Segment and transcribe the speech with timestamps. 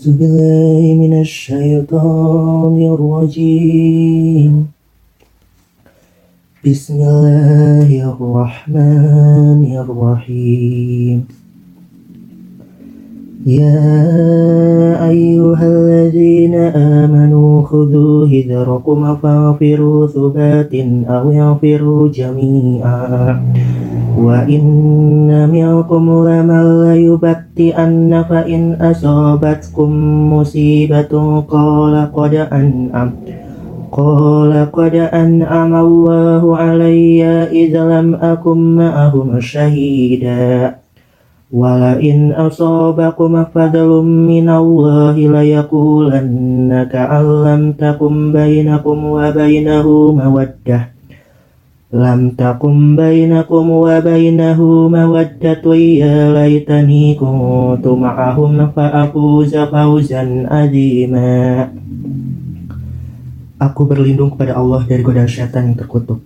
[0.00, 4.52] أعوذ بالله من الشيطان الرجيم.
[6.64, 11.18] بسم الله الرحمن الرحيم.
[13.46, 13.84] يا
[15.08, 16.54] أيها الذين
[17.04, 20.74] آمنوا خذوا هذركم فانفروا ثبات
[21.14, 23.40] أو انفروا جميعا.
[24.19, 29.89] وإن منكم لمن ليبتئن فإن أصابتكم
[30.33, 33.11] مصيبة قال قد أنعم
[33.91, 40.75] قال قد أنعم الله علي إذ لم أكن معهم شهيدا
[41.51, 50.95] ولئن أصابكم فضل من الله ليقولن كأن لم تكن بينكم وبينه مودة
[51.95, 61.35] لم تكن بينكم وبينه مودة يا ليتني كنت معهم فأفوز فوزا عظيما
[63.55, 66.19] Aku berlindung kepada Allah dari godaan syaitan yang terkutuk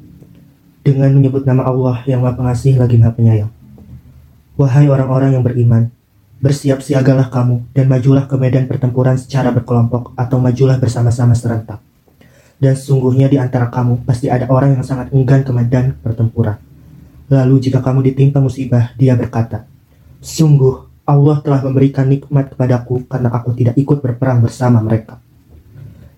[0.82, 3.54] dengan menyebut nama Allah yang Maha Pengasih lagi Maha Penyayang.
[4.58, 5.94] Wahai orang-orang yang beriman,
[6.42, 11.78] bersiap siagalah kamu dan majulah ke medan pertempuran secara berkelompok atau majulah bersama-sama serentak.
[12.65, 16.57] Dan sesungguhnya di antara kamu pasti ada orang yang sangat enggan ke medan pertempuran.
[17.29, 19.69] Lalu jika kamu ditimpa musibah, dia berkata,
[20.25, 25.21] Sungguh, Allah telah memberikan nikmat kepadaku karena aku tidak ikut berperang bersama mereka.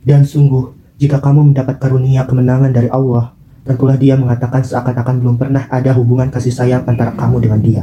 [0.07, 0.71] Dan sungguh,
[1.03, 3.35] jika kamu mendapat karunia kemenangan dari Allah,
[3.67, 7.83] tentulah dia mengatakan seakan-akan belum pernah ada hubungan kasih sayang antara kamu dengan dia.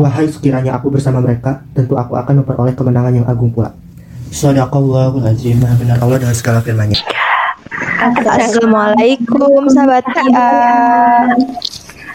[0.00, 3.76] Wahai sekiranya aku bersama mereka, tentu aku akan memperoleh kemenangan yang agung pula.
[4.32, 7.17] Sadaqallahul azim, benar Allah dengan segala firman-Nya.
[7.98, 10.50] Assalamualaikum sahabat Kia.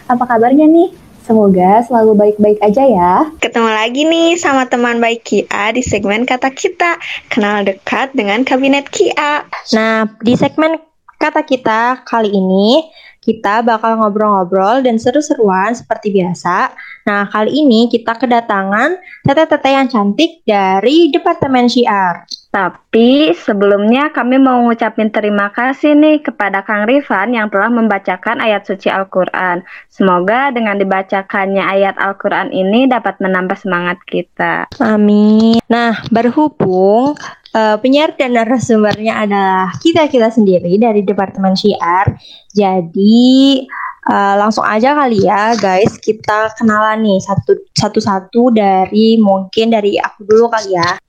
[0.08, 0.88] Apa kabarnya nih?
[1.20, 3.14] Semoga selalu baik-baik aja ya.
[3.36, 6.96] Ketemu lagi nih sama teman baik Kia di segmen Kata Kita.
[7.28, 9.44] Kenal dekat dengan Kabinet Kia.
[9.76, 10.80] Nah, di segmen
[11.20, 12.88] Kata Kita kali ini
[13.24, 16.72] kita bakal ngobrol-ngobrol dan seru-seruan seperti biasa.
[17.08, 22.24] Nah, kali ini kita kedatangan tete-tete yang cantik dari Departemen Syiar.
[22.54, 28.62] Tapi sebelumnya kami mau ngucapin terima kasih nih kepada Kang Rifan yang telah membacakan ayat
[28.62, 29.66] suci Al-Quran.
[29.90, 34.70] Semoga dengan dibacakannya ayat Al-Quran ini dapat menambah semangat kita.
[34.78, 35.58] Amin.
[35.66, 37.18] Nah, berhubung
[37.58, 42.14] uh, penyiar dan narasumbernya adalah kita-kita sendiri dari Departemen Syiar.
[42.54, 43.66] Jadi
[44.06, 50.22] uh, langsung aja kali ya guys kita kenalan nih satu satu-satu dari mungkin dari aku
[50.22, 51.02] dulu kali ya.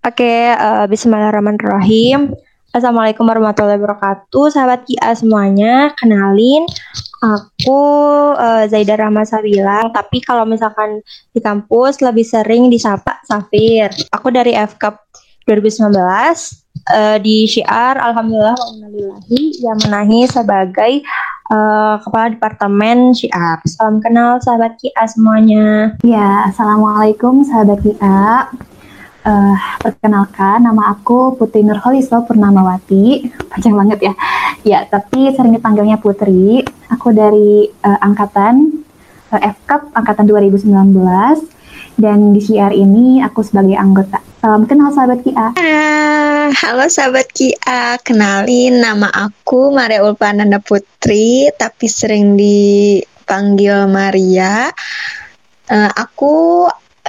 [0.00, 2.32] Oke, okay, uh, Bismillahirrahmanirrahim.
[2.72, 5.92] Assalamualaikum warahmatullahi wabarakatuh, sahabat Kia semuanya.
[5.92, 6.64] Kenalin,
[7.20, 7.82] aku
[8.32, 9.92] uh, Zaida Rahma Sabila.
[9.92, 11.04] Tapi kalau misalkan
[11.36, 13.92] di kampus lebih sering disapa Safir.
[14.16, 14.96] Aku dari FKAP
[15.44, 21.04] 2019 uh, di Syiar Alhamdulillah Alhamdulillahi yang menahi sebagai
[21.52, 23.60] uh, Kepala Departemen Syiar.
[23.68, 25.92] Salam kenal sahabat Kia semuanya.
[26.00, 28.48] Ya, Assalamualaikum sahabat Kia.
[29.20, 29.52] Uh,
[29.84, 33.28] perkenalkan, nama aku Putri Nurholiswa Purnamawati.
[33.52, 34.14] Panjang banget ya.
[34.64, 36.64] Ya, tapi sering dipanggilnya Putri.
[36.88, 38.80] Aku dari uh, angkatan
[39.28, 40.72] uh, FKAP angkatan 2019
[42.00, 44.24] dan di CR ini aku sebagai anggota.
[44.40, 45.52] Salam kenal sahabat Kia.
[45.60, 54.72] Ah, halo sahabat Kia, kenalin nama aku Maria Ulpananda Putri, tapi sering dipanggil Maria.
[55.68, 56.66] Uh, aku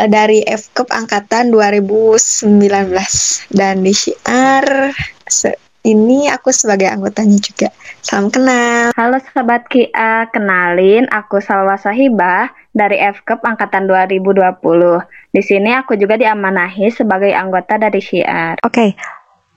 [0.09, 2.57] dari FKUP angkatan 2019
[3.53, 4.95] dan di Syiar
[5.81, 7.69] ini aku sebagai anggotanya juga.
[8.05, 8.93] Salam kenal.
[8.93, 14.61] Halo sahabat KIA, kenalin aku Salwa Sahibah dari FKUP angkatan 2020.
[15.33, 18.61] Di sini aku juga diamanahi sebagai anggota dari Syiar.
[18.61, 18.73] Oke.
[18.73, 18.89] Okay.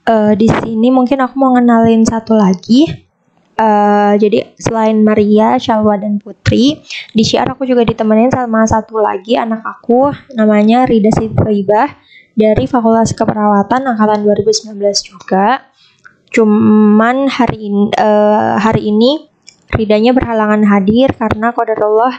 [0.05, 3.04] Uh, eh, di sini mungkin aku mau ngenalin satu lagi
[3.55, 6.83] Uh, jadi selain Maria, Shalwa dan Putri,
[7.15, 11.87] di Syiar aku juga ditemenin sama satu lagi anak aku namanya Rida Sitribah
[12.35, 14.75] dari Fakultas Keperawatan angkatan 2019
[15.07, 15.63] juga.
[16.35, 19.31] Cuman hari ini, uh, hari ini
[19.75, 22.13] Ridanya berhalangan hadir karena kodarullah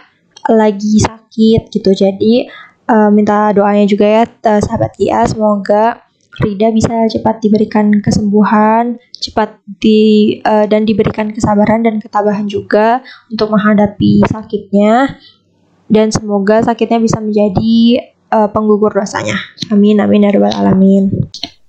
[0.50, 1.90] lagi sakit gitu.
[1.94, 2.50] Jadi
[2.90, 6.05] uh, minta doanya juga ya sahabat Kia semoga
[6.36, 13.00] Rida bisa cepat diberikan kesembuhan, cepat di uh, dan diberikan kesabaran dan ketabahan juga
[13.32, 15.16] untuk menghadapi sakitnya
[15.88, 18.04] dan semoga sakitnya bisa menjadi
[18.34, 19.38] uh, penggugur dosanya.
[19.72, 21.08] Amin amin ya rabbal alamin.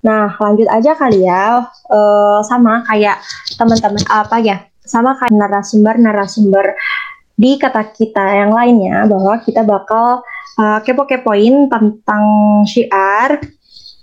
[0.03, 1.67] Nah, lanjut aja kali ya.
[1.89, 3.23] Uh, sama kayak
[3.55, 4.67] teman-teman apa ya?
[4.83, 6.75] Sama kayak narasumber-narasumber
[7.37, 10.25] di kata kita yang lainnya bahwa kita bakal
[10.57, 12.23] uh, kepo-kepoin tentang
[12.65, 13.37] syiar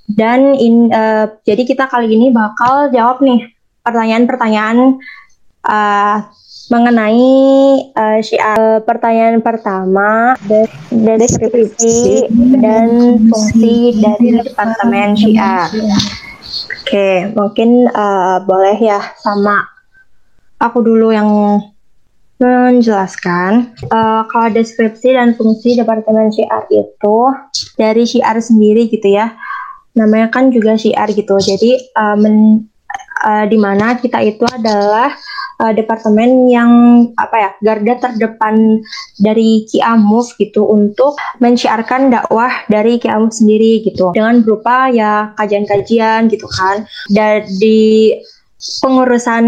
[0.05, 3.49] Dan in, uh, jadi kita kali ini bakal jawab nih
[3.81, 5.01] pertanyaan-pertanyaan
[5.65, 6.17] uh,
[6.69, 7.33] mengenai
[7.93, 8.85] uh, syiar.
[8.85, 10.37] Pertanyaan pertama,
[10.93, 12.29] deskripsi
[12.61, 15.69] dan fungsi dari departemen syiar.
[16.85, 19.65] Oke, mungkin uh, boleh ya sama
[20.61, 21.61] aku dulu yang
[22.41, 27.19] menjelaskan uh, kalau deskripsi dan fungsi departemen syiar itu
[27.79, 29.33] dari syiar sendiri gitu ya
[29.95, 31.39] namanya kan juga syiar gitu.
[31.39, 32.67] Jadi uh, men,
[33.23, 35.15] uh, di mana kita itu adalah
[35.63, 36.71] uh, departemen yang
[37.15, 38.83] apa ya garda terdepan
[39.23, 44.11] dari Kiamuf gitu untuk menciarkan dakwah dari Kiamuf sendiri gitu.
[44.13, 46.85] Dengan berupa ya kajian-kajian gitu kan.
[47.09, 48.13] Dan di
[48.81, 49.45] pengurusan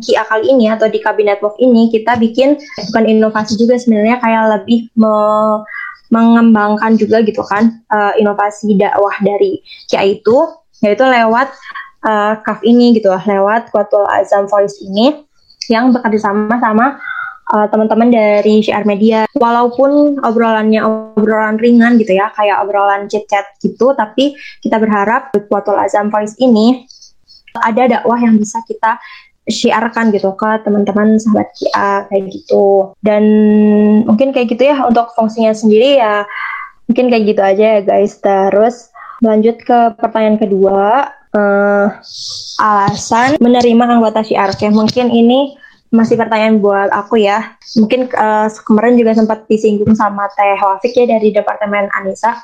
[0.00, 2.56] KIA kali ini atau di kabinet work ini kita bikin
[2.88, 5.12] bukan inovasi juga sebenarnya kayak lebih me
[6.08, 10.36] mengembangkan juga gitu kan uh, inovasi dakwah dari KIA itu
[10.80, 11.50] yaitu lewat
[12.06, 15.26] uh, KAF ini gitu lewat Kuatul Azam Voice ini
[15.68, 16.96] yang bekerja sama sama
[17.52, 19.24] uh, teman-teman dari CR Media.
[19.36, 26.08] Walaupun obrolannya obrolan ringan gitu ya, kayak obrolan chat-chat gitu, tapi kita berharap Kuatul Azam
[26.08, 26.88] Voice ini
[27.58, 29.00] ada dakwah yang bisa kita
[29.48, 32.92] syiarkan gitu ke teman-teman sahabat Kia kayak gitu.
[33.00, 33.24] Dan
[34.04, 36.28] mungkin kayak gitu ya untuk fungsinya sendiri ya
[36.88, 38.20] mungkin kayak gitu aja ya guys.
[38.20, 38.92] Terus
[39.24, 41.12] lanjut ke pertanyaan kedua.
[41.28, 41.92] Uh,
[42.56, 44.48] alasan menerima anggota syiar.
[44.48, 45.60] Oke, mungkin ini
[45.92, 47.56] masih pertanyaan buat aku ya.
[47.76, 52.36] Mungkin uh, kemarin juga sempat disinggung sama Teh Wafik ya dari Departemen Anissa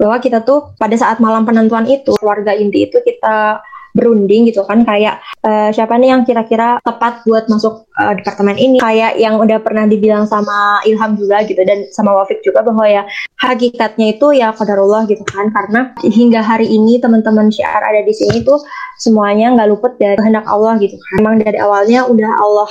[0.00, 4.82] bahwa kita tuh pada saat malam penentuan itu keluarga inti itu kita berunding gitu kan
[4.88, 8.80] kayak uh, siapa nih yang kira-kira tepat buat masuk uh, departemen ini?
[8.80, 13.04] Kayak yang udah pernah dibilang sama Ilham juga gitu dan sama Wafik juga bahwa ya
[13.40, 18.40] hakikatnya itu ya qadarullah gitu kan karena hingga hari ini teman-teman syiar ada di sini
[18.42, 18.60] tuh
[18.96, 21.10] semuanya nggak luput dari kehendak Allah gitu kan.
[21.20, 22.70] Memang dari awalnya udah Allah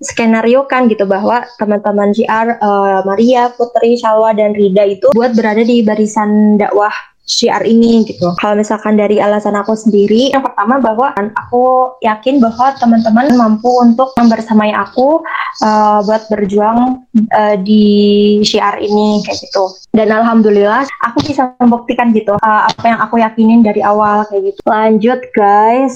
[0.00, 5.64] skenario kan gitu bahwa teman-teman JR uh, Maria, Putri, Shalwa dan Rida itu buat berada
[5.64, 6.92] di barisan dakwah
[7.26, 8.30] syiar ini gitu.
[8.38, 14.14] Kalau misalkan dari alasan aku sendiri, yang pertama bahwa aku yakin bahwa teman-teman mampu untuk
[14.14, 15.26] membersamai aku
[15.66, 17.02] uh, buat berjuang
[17.34, 19.74] uh, di syiar ini kayak gitu.
[19.90, 24.60] Dan alhamdulillah aku bisa membuktikan gitu uh, apa yang aku yakinin dari awal kayak gitu.
[24.62, 25.94] Lanjut guys,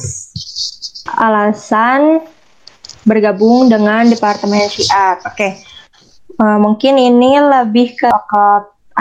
[1.14, 2.26] alasan
[3.06, 5.22] bergabung dengan departemen syiar.
[5.22, 5.38] Oke.
[5.38, 5.52] Okay.
[6.40, 8.44] Uh, mungkin ini lebih ke, ke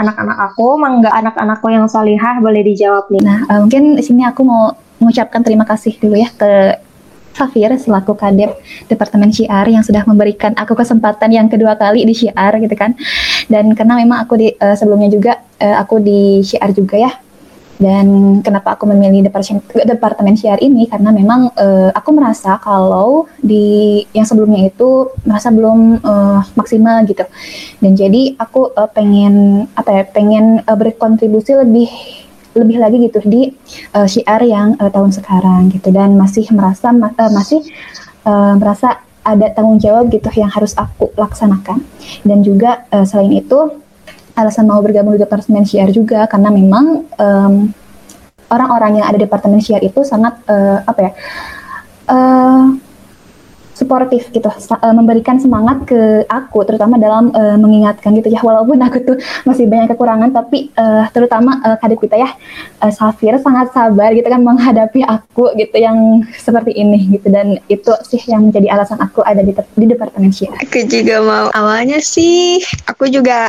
[0.00, 3.20] anak-anak aku, mangga anak-anakku yang solihah boleh dijawab nih.
[3.20, 6.80] Nah, uh, mungkin di sini aku mau mengucapkan terima kasih dulu ya ke
[7.30, 8.58] Safir selaku kadep
[8.90, 12.98] Departemen Syiar yang sudah memberikan aku kesempatan yang kedua kali di Syiar gitu kan.
[13.46, 17.12] Dan karena memang aku di uh, sebelumnya juga uh, aku di Syiar juga ya
[17.80, 18.06] dan
[18.44, 24.28] kenapa aku memilih departemen, departemen syiar ini karena memang uh, aku merasa kalau di yang
[24.28, 27.24] sebelumnya itu merasa belum uh, maksimal gitu.
[27.80, 31.88] Dan jadi aku uh, pengen apa ya, pengen uh, berkontribusi lebih
[32.52, 33.48] lebih lagi gitu di
[33.96, 37.64] uh, syiar yang uh, tahun sekarang gitu dan masih merasa uh, masih
[38.28, 41.80] uh, merasa ada tanggung jawab gitu yang harus aku laksanakan.
[42.28, 43.80] Dan juga uh, selain itu
[44.40, 47.54] alasan mau bergabung di departemen syiar juga karena memang um,
[48.50, 51.12] orang-orang yang ada di departemen syiar itu sangat uh, apa ya
[52.10, 52.64] uh,
[53.80, 59.00] suportif gitu uh, memberikan semangat ke aku terutama dalam uh, mengingatkan gitu ya walaupun aku
[59.00, 59.16] tuh
[59.48, 62.28] masih banyak kekurangan tapi uh, terutama uh, kadip kita ya
[62.84, 67.92] uh, Safir sangat sabar gitu kan menghadapi aku gitu yang seperti ini gitu dan itu
[68.04, 70.60] sih yang menjadi alasan aku ada di, di departemen syiar.
[70.60, 73.48] Aku juga mau awalnya sih aku juga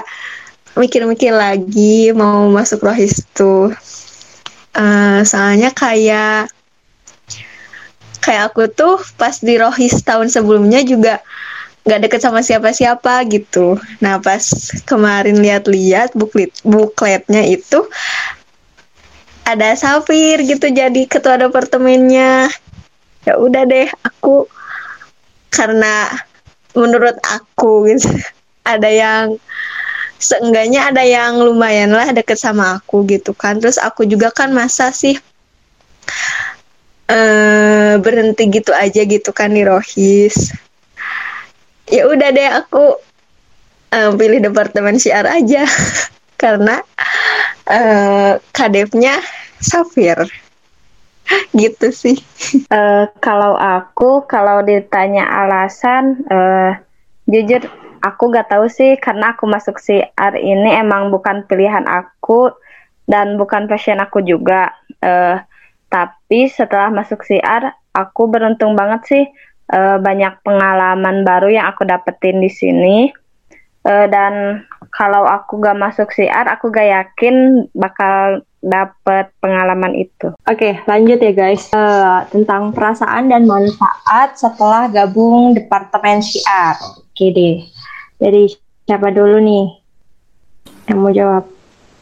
[0.76, 3.74] mikir-mikir lagi mau masuk rohis tuh.
[4.72, 6.48] Uh, soalnya kayak
[8.24, 11.20] kayak aku tuh pas di rohis tahun sebelumnya juga
[11.82, 13.76] nggak deket sama siapa-siapa gitu.
[14.00, 14.44] Nah pas
[14.86, 17.90] kemarin lihat-lihat buklet bukletnya itu
[19.42, 22.48] ada Safir gitu jadi ketua departemennya.
[23.26, 24.46] Ya udah deh aku
[25.52, 26.08] karena
[26.78, 28.08] menurut aku gitu
[28.74, 29.42] ada yang
[30.22, 33.58] seenggaknya ada yang lumayan lah deket sama aku gitu kan.
[33.58, 35.18] Terus aku juga kan masa sih
[37.10, 40.54] uh, berhenti gitu aja gitu kan di Rohis.
[41.90, 43.02] Ya udah deh aku
[43.92, 45.66] uh, pilih departemen siar aja.
[46.42, 46.80] Karena
[47.68, 49.18] uh, kadepnya
[49.62, 50.26] Safir.
[51.56, 52.18] Gitu sih.
[52.74, 56.76] Uh, kalau aku kalau ditanya alasan uh,
[57.30, 57.62] jujur
[58.02, 62.52] aku gak tahu sih karena aku masuk si R ini emang bukan pilihan aku
[63.06, 64.74] dan bukan passion aku juga.
[65.02, 65.42] Uh,
[65.92, 69.24] tapi setelah masuk siar, aku beruntung banget sih
[69.76, 72.98] uh, banyak pengalaman baru yang aku dapetin di sini.
[73.82, 80.32] Uh, dan kalau aku gak masuk siar, aku gak yakin bakal dapet pengalaman itu.
[80.46, 81.68] Oke, lanjut ya guys.
[81.74, 86.78] Uh, tentang perasaan dan manfaat setelah gabung departemen siar.
[87.12, 87.81] Oke deh.
[88.22, 88.54] Jadi
[88.86, 89.66] siapa dulu nih
[90.94, 91.50] yang mau jawab?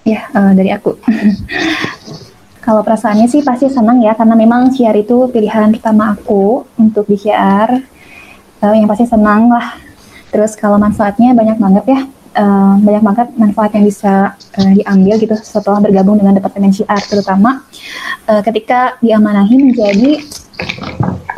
[0.04, 1.00] Ya, uh, dari aku.
[2.66, 7.16] Kalau perasaannya sih pasti senang ya karena memang siar itu pilihan pertama aku untuk di
[7.16, 7.72] siar.
[8.60, 9.80] Uh, yang pasti senang lah.
[10.30, 12.02] Terus kalau manfaatnya banyak banget ya.
[12.36, 17.66] Uh, banyak banget manfaat yang bisa uh, diambil gitu setelah bergabung dengan departemen siar terutama
[18.30, 20.22] uh, ketika diamanahi menjadi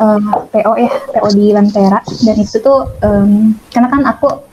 [0.04, 0.20] uh,
[0.52, 4.51] PO ya PO di Lentera dan itu tuh um, karena kan aku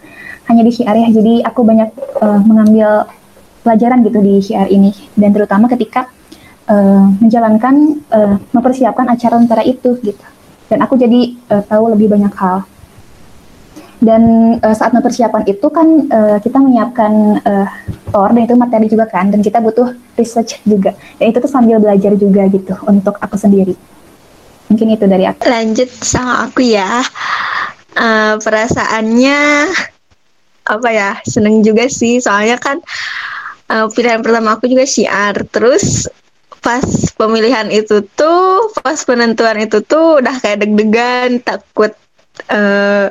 [0.49, 1.07] hanya di siar ya.
[1.13, 1.89] Jadi aku banyak
[2.19, 3.05] uh, mengambil
[3.61, 4.89] pelajaran gitu di siar ini.
[5.13, 6.09] Dan terutama ketika
[6.65, 10.25] uh, menjalankan uh, mempersiapkan acara antara itu gitu.
[10.65, 12.65] Dan aku jadi uh, tahu lebih banyak hal.
[13.99, 17.67] Dan uh, saat mempersiapkan itu kan uh, kita menyiapkan uh,
[18.09, 19.29] tor dan itu materi juga kan.
[19.29, 20.97] Dan kita butuh research juga.
[21.21, 23.77] Dan itu tuh sambil belajar juga gitu untuk aku sendiri.
[24.69, 25.45] Mungkin itu dari aku.
[25.45, 27.05] Lanjut sama aku ya.
[27.99, 29.67] Uh, perasaannya
[30.69, 32.21] apa ya seneng juga sih.
[32.21, 32.77] Soalnya kan
[33.73, 36.05] uh, pilihan pertama aku juga siar terus
[36.59, 36.83] pas
[37.15, 41.95] pemilihan itu tuh pas penentuan itu tuh udah kayak deg-degan takut
[42.51, 43.07] uh,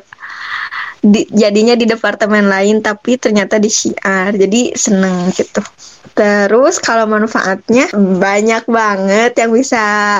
[1.01, 5.65] di, jadinya di departemen lain tapi ternyata di siar jadi seneng gitu.
[6.13, 10.19] Terus kalau manfaatnya banyak banget yang bisa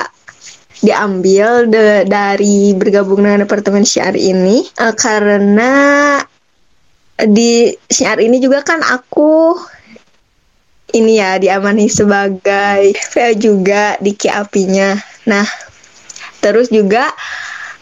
[0.79, 4.63] diambil de, dari bergabung dengan departemen syiar ini.
[4.79, 5.71] Uh, karena
[7.27, 9.57] di syiar ini juga kan aku
[10.95, 14.97] ini ya diamani sebagai VA juga di kiapinya.
[15.29, 15.45] Nah,
[16.41, 17.13] terus juga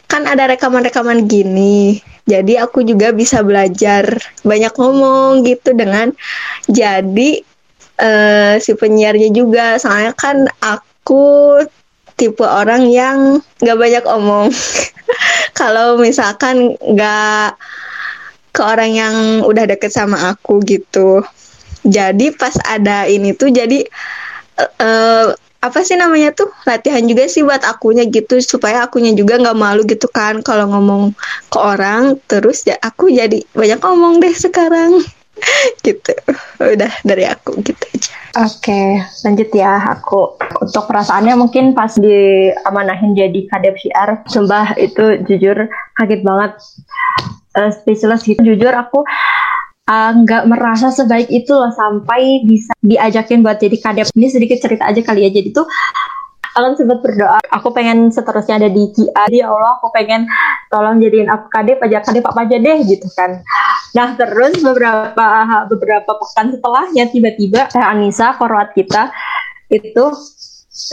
[0.10, 2.02] kan ada rekaman-rekaman gini.
[2.28, 6.12] Jadi aku juga bisa belajar banyak ngomong gitu dengan
[6.68, 7.40] jadi
[8.04, 9.80] uh, si penyiarnya juga.
[9.80, 11.56] Soalnya kan aku
[12.20, 14.52] tipe orang yang gak banyak omong.
[15.60, 17.56] Kalau misalkan gak
[18.58, 21.22] ke orang yang udah deket sama aku gitu.
[21.86, 23.86] Jadi pas ada ini tuh jadi
[24.82, 25.30] uh,
[25.62, 29.86] apa sih namanya tuh latihan juga sih buat akunya gitu supaya akunya juga nggak malu
[29.86, 31.14] gitu kan kalau ngomong
[31.54, 32.18] ke orang.
[32.26, 35.06] Terus ya aku jadi banyak ngomong deh sekarang.
[35.86, 36.18] Gitu.
[36.58, 38.10] Udah dari aku gitu aja.
[38.42, 39.78] Oke lanjut ya.
[39.94, 40.34] Aku
[40.66, 46.58] untuk perasaannya mungkin pas di amanahin jadi kadep syiar sumpah itu jujur kaget banget
[47.58, 49.02] uh, speechless gitu jujur aku
[49.88, 54.08] Eh, nggak uh, merasa sebaik itu loh sampai bisa diajakin buat jadi kadep.
[54.12, 55.32] Ini sedikit cerita aja kali ya.
[55.32, 55.64] Jadi tuh
[56.60, 59.24] aku sempat berdoa, aku pengen seterusnya ada di KIA.
[59.32, 60.28] Ya Allah, aku pengen
[60.68, 63.40] tolong jadiin aku kadep aja, kadep apa aja deh gitu kan.
[63.96, 65.28] Nah terus beberapa
[65.72, 69.16] beberapa pekan setelahnya tiba-tiba Teh Anissa, korwat kita
[69.72, 70.04] itu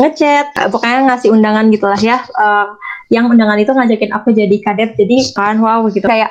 [0.06, 2.22] ngechat, pokoknya ngasih undangan gitulah ya.
[2.38, 2.78] Uh,
[3.12, 6.04] yang undangan itu ngajakin aku jadi kadep, jadi kan wow gitu.
[6.04, 6.30] kayak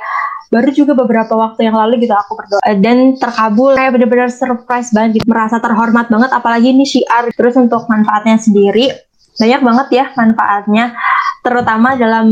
[0.53, 2.62] baru juga beberapa waktu yang lalu gitu aku berdoa.
[2.77, 5.25] Dan terkabul kayak bener-bener surprise banget gitu.
[5.25, 7.34] Merasa terhormat banget apalagi ini syiar.
[7.34, 8.94] Terus untuk manfaatnya sendiri
[9.34, 10.94] banyak banget ya manfaatnya
[11.43, 12.27] terutama dalam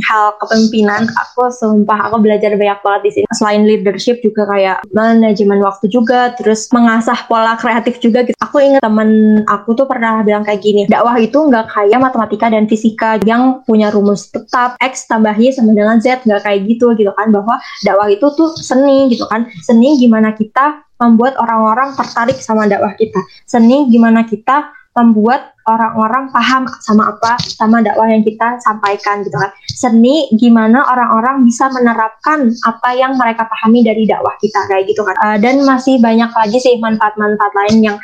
[0.00, 3.26] hal kepemimpinan aku sumpah aku belajar banyak banget di sini.
[3.36, 8.36] Selain leadership juga kayak manajemen waktu juga terus mengasah pola kreatif juga gitu.
[8.40, 12.64] Aku ingat temen aku tuh pernah bilang kayak gini dakwah itu nggak kayak matematika dan
[12.64, 13.20] fisika.
[13.22, 17.28] Yang punya rumus tetap x tambah y sama dengan z nggak kayak gitu gitu kan.
[17.28, 19.44] Bahwa dakwah itu tuh seni gitu kan.
[19.60, 23.20] Seni gimana kita membuat orang-orang tertarik sama dakwah kita.
[23.44, 29.48] Seni gimana kita membuat orang-orang paham sama apa sama dakwah yang kita sampaikan gitu kan.
[29.72, 35.16] Seni gimana orang-orang bisa menerapkan apa yang mereka pahami dari dakwah kita kayak gitu kan.
[35.24, 37.96] Uh, dan masih banyak lagi sih manfaat-manfaat lain yang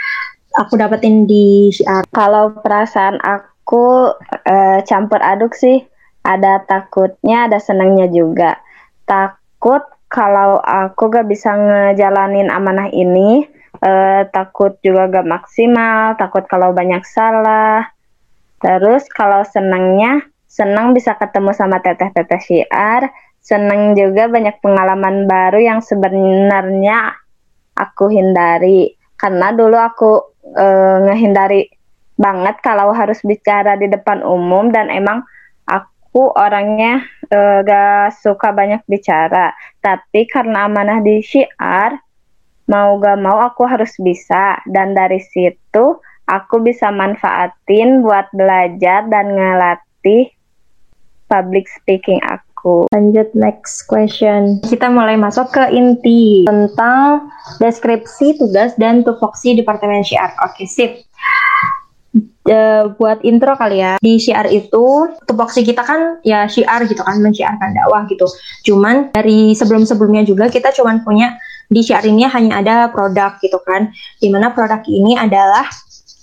[0.56, 2.08] aku dapetin di syiar.
[2.08, 4.16] Kalau perasaan aku
[4.48, 5.84] uh, campur aduk sih.
[6.28, 8.60] Ada takutnya, ada senangnya juga.
[9.08, 9.80] Takut
[10.12, 13.48] kalau aku gak bisa ngejalanin amanah ini,
[13.82, 17.86] uh, takut juga gak maksimal, takut kalau banyak salah.
[18.58, 25.80] Terus kalau senangnya, senang bisa ketemu sama teteh-teteh syiar, senang juga banyak pengalaman baru yang
[25.80, 27.14] sebenarnya
[27.78, 28.98] aku hindari.
[29.18, 30.10] Karena dulu aku
[30.58, 31.70] uh, ngehindari
[32.18, 35.22] banget kalau harus bicara di depan umum dan emang
[35.70, 39.54] aku orangnya uh, gak suka banyak bicara.
[39.78, 41.94] Tapi karena amanah di syiar,
[42.68, 45.98] mau gak mau aku harus bisa dan dari situ
[46.28, 50.28] aku bisa manfaatin buat belajar dan ngelatih
[51.28, 52.84] public speaking aku.
[52.92, 54.60] Lanjut next question.
[54.64, 57.32] Kita mulai masuk ke inti tentang
[57.62, 60.36] deskripsi tugas dan tupoksi Departemen Syiar.
[60.44, 61.04] Oke, sip.
[62.48, 67.20] Uh, buat intro kali ya di syiar itu tupoksi kita kan ya syiar gitu kan
[67.20, 68.24] mensyiarkan dakwah gitu
[68.64, 71.36] cuman dari sebelum-sebelumnya juga kita cuman punya
[71.68, 73.92] di syiar ini hanya ada produk gitu kan.
[74.18, 75.68] Di mana produk ini adalah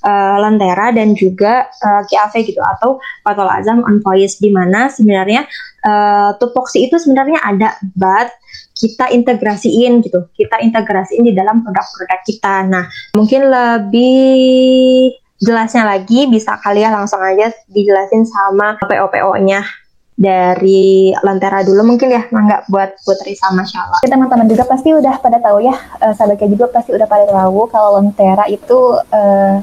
[0.01, 4.41] uh, Lentera dan juga uh, eh, KAV gitu atau Fatul Azam on Voice.
[4.41, 5.45] Di mana sebenarnya
[5.85, 8.33] uh, tupoksi itu sebenarnya ada but
[8.75, 10.25] kita integrasiin gitu.
[10.33, 12.55] Kita integrasiin di dalam produk-produk kita.
[12.65, 19.84] Nah mungkin lebih jelasnya lagi bisa kalian langsung aja dijelasin sama PO-PO-nya
[20.15, 23.99] dari Lentera dulu mungkin ya nggak buat Putri sama Shala.
[24.07, 27.99] Teman-teman juga pasti udah pada tahu ya, uh, sahabatnya juga pasti udah pada tahu kalau
[27.99, 29.59] Lentera itu uh,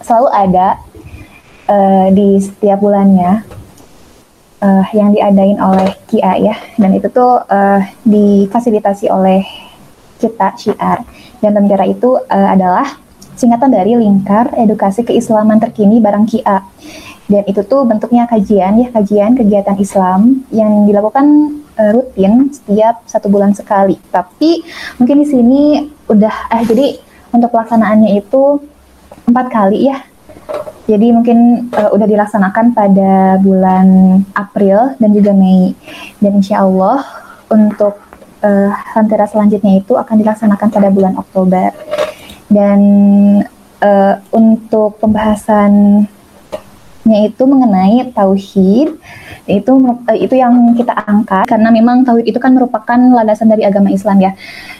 [0.00, 0.80] selalu ada
[1.68, 3.44] uh, di setiap bulannya
[4.64, 9.44] uh, yang diadain oleh KIA ya dan itu tuh uh, difasilitasi oleh
[10.16, 11.04] kita Syiar
[11.44, 13.03] dan Tentera itu uh, adalah
[13.34, 16.62] singkatan dari Lingkar Edukasi Keislaman Terkini Barang KIA
[17.24, 23.32] dan itu tuh bentuknya kajian ya kajian kegiatan Islam yang dilakukan uh, rutin setiap satu
[23.32, 24.60] bulan sekali tapi
[25.00, 25.62] mungkin di sini
[26.04, 26.86] udah eh jadi
[27.34, 28.62] untuk pelaksanaannya itu
[29.26, 29.98] empat kali ya.
[30.84, 35.74] Jadi mungkin uh, udah dilaksanakan pada bulan April dan juga Mei.
[36.20, 37.02] Dan insya Allah
[37.48, 37.98] untuk
[38.44, 41.72] uh, selanjutnya itu akan dilaksanakan pada bulan Oktober.
[42.54, 42.80] Dan
[43.82, 46.06] uh, untuk pembahasannya
[47.26, 48.94] itu mengenai tauhid
[49.44, 53.90] itu uh, itu yang kita angkat karena memang tauhid itu kan merupakan landasan dari agama
[53.90, 54.32] Islam ya.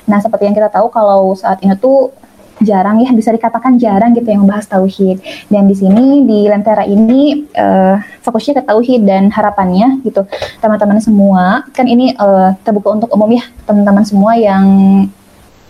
[0.07, 2.15] Nah seperti yang kita tahu kalau saat ini tuh
[2.63, 5.19] jarang ya bisa dikatakan jarang gitu yang membahas tauhid
[5.51, 10.23] dan di sini di Lentera ini uh, fokusnya ke tauhid dan harapannya gitu
[10.63, 14.65] teman-teman semua kan ini uh, terbuka untuk umum ya teman-teman semua yang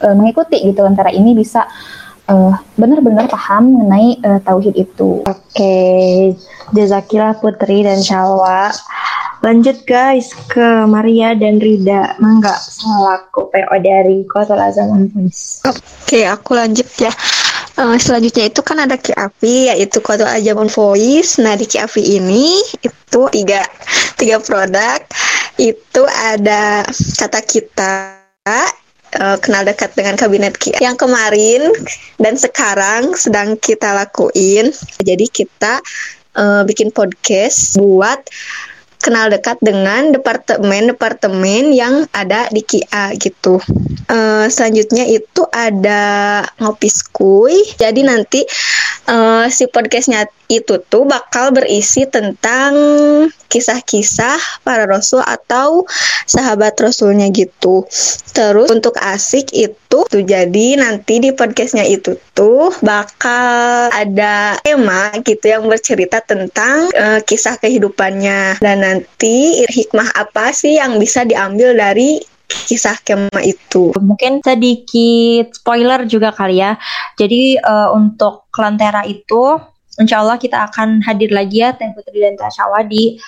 [0.04, 2.03] uh, mengikuti gitu Lentera ini bisa uh,
[2.80, 5.20] benar-benar paham mengenai uh, tauhid itu.
[5.24, 6.32] Oke, okay.
[6.72, 8.72] jazakillah Putri dan Shalwa.
[9.44, 12.16] Lanjut guys ke Maria dan Rida.
[12.16, 15.60] Mangga selaku PO dari Kota Zaman Voice.
[15.68, 17.12] Oke, aku lanjut ya.
[17.76, 21.36] Uh, selanjutnya itu kan ada Kiafi yaitu Kota Ajaban Voice.
[21.44, 23.60] Nah di Kiafi ini itu tiga
[24.16, 25.04] tiga produk.
[25.60, 26.88] Itu ada
[27.20, 27.92] kata kita
[29.18, 31.70] uh, kenal dekat dengan kabinet Kia yang kemarin
[32.18, 34.70] dan sekarang sedang kita lakuin.
[35.02, 35.80] Jadi kita
[36.38, 38.20] uh, bikin podcast buat
[39.04, 43.60] kenal dekat dengan departemen-departemen yang ada di KIA gitu.
[44.08, 47.52] Uh, selanjutnya itu ada ngopi skuy.
[47.76, 48.40] Jadi nanti
[49.12, 52.72] uh, si podcastnya itu tuh bakal berisi tentang
[53.48, 55.86] kisah-kisah para rasul atau
[56.24, 57.86] sahabat rasulnya gitu.
[58.34, 65.46] Terus untuk asik itu tuh jadi nanti di podcastnya itu tuh bakal ada tema gitu
[65.46, 72.18] yang bercerita tentang uh, kisah kehidupannya dan nanti hikmah apa sih yang bisa diambil dari
[72.44, 73.92] kisah kema itu.
[73.96, 76.76] Mungkin sedikit spoiler juga kali ya.
[77.16, 79.58] Jadi uh, untuk Klantera itu
[79.98, 83.18] insya Allah kita akan hadir lagi ya Teh Putri dan Tasyawa di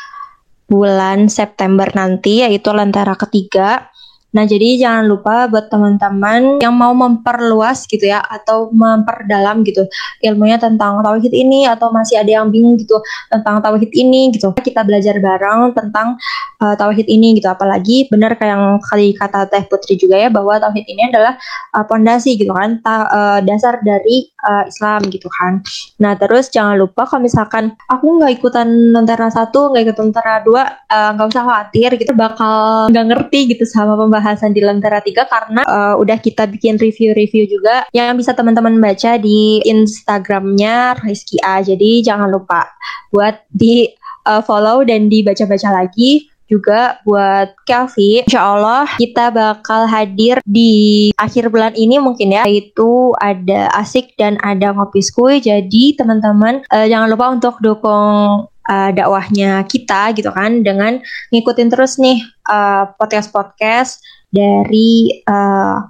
[0.66, 3.90] bulan September nanti yaitu Lentera ketiga
[4.37, 9.88] Nah, jadi jangan lupa buat teman-teman yang mau memperluas gitu ya atau memperdalam gitu
[10.20, 13.01] ilmunya tentang tauhid ini atau masih ada yang bingung gitu
[13.33, 14.53] tentang tauhid ini gitu.
[14.53, 16.20] Kita belajar bareng tentang
[16.61, 17.49] uh, tauhid ini gitu.
[17.49, 21.40] Apalagi benar kayak yang kali kata Teh Putri juga ya bahwa tauhid ini adalah
[21.88, 25.64] pondasi uh, gitu kan, ta, uh, dasar dari uh, Islam gitu kan.
[25.96, 30.62] Nah, terus jangan lupa kalau misalkan aku nggak ikutan Lentera satu, nggak ikutan Lentera dua,
[30.92, 35.14] nggak uh, usah khawatir gitu bakal nggak ngerti gitu sama pembahasan pembahasan di Lentera 3
[35.30, 41.62] karena uh, udah kita bikin review-review juga yang bisa teman-teman baca di Instagramnya Rizky A.
[41.62, 42.66] Jadi jangan lupa
[43.14, 43.86] buat di
[44.26, 48.26] uh, follow dan dibaca-baca lagi juga buat Kelvi.
[48.26, 52.42] Insya Allah kita bakal hadir di akhir bulan ini mungkin ya.
[52.50, 55.38] Itu ada asik dan ada ngopi skui.
[55.38, 60.98] Jadi teman-teman uh, jangan lupa untuk dukung uh, dakwahnya kita gitu kan dengan
[61.30, 64.02] ngikutin terus nih uh, podcast-podcast
[64.37, 65.81] dari uh,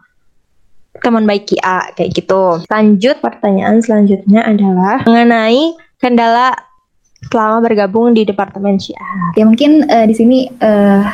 [1.02, 2.62] teman baik Kia kayak gitu.
[2.70, 6.54] Lanjut pertanyaan selanjutnya adalah mengenai kendala
[7.26, 9.34] selama bergabung di Departemen Syiar.
[9.34, 11.04] Ya mungkin uh, di sini uh,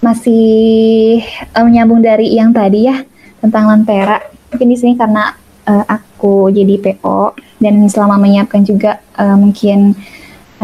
[0.00, 1.20] masih
[1.54, 3.04] uh, menyambung dari yang tadi ya
[3.38, 4.18] tentang Lantera.
[4.50, 5.30] Mungkin di sini karena
[5.68, 9.94] uh, aku jadi PO dan selama menyiapkan juga uh, mungkin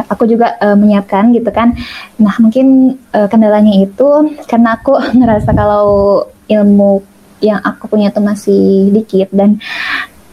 [0.05, 1.73] aku juga uh, menyiapkan gitu kan.
[2.21, 5.87] Nah mungkin uh, kendalanya itu karena aku ngerasa kalau
[6.47, 7.03] ilmu
[7.41, 9.61] yang aku punya tuh masih dikit dan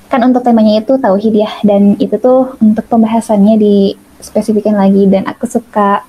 [0.08, 3.76] kan untuk temanya itu tauhid ya dan itu tuh untuk pembahasannya di
[4.22, 6.06] spesifikan lagi dan aku suka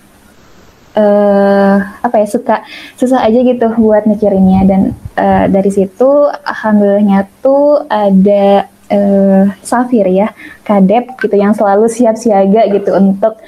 [0.94, 2.62] uh, apa ya suka
[2.94, 4.80] susah aja gitu buat mikirinnya dan
[5.18, 10.32] uh, dari situ alhamdulillahnya tuh ada uh, Safir ya
[10.66, 13.38] kadep gitu yang selalu siap siaga gitu untuk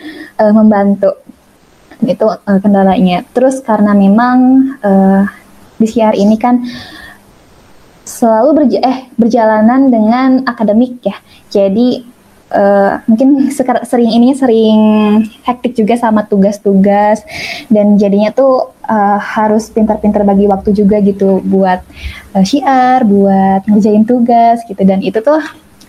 [0.41, 1.17] uh, membantu
[2.05, 3.25] itu uh, kendalanya.
[3.33, 4.39] Terus karena memang
[4.85, 5.25] uh,
[5.77, 6.65] di siar ini kan
[8.07, 11.17] selalu berja eh berjalanan dengan akademik ya.
[11.51, 12.16] Jadi
[12.53, 13.51] uh, mungkin
[13.87, 14.79] sering ininya sering
[15.43, 17.23] hektik juga sama tugas-tugas
[17.73, 21.83] dan jadinya tuh uh, harus pintar-pintar bagi waktu juga gitu buat
[22.37, 25.43] uh, syiar, buat ngerjain tugas gitu dan itu tuh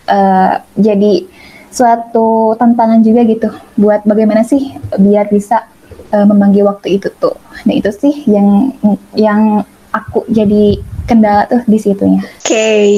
[0.09, 1.27] uh, jadi
[1.67, 5.67] suatu tantangan juga gitu buat bagaimana sih biar bisa
[6.15, 7.35] uh, membagi waktu itu tuh.
[7.67, 8.73] Nah itu sih yang
[9.13, 9.61] yang
[9.93, 12.21] aku jadi kendala tuh di situnya.
[12.23, 12.91] Oke, okay.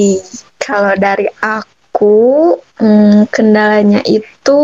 [0.58, 4.62] kalau dari aku aku hmm, kendalanya itu